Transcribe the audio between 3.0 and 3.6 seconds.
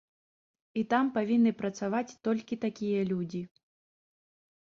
людзі.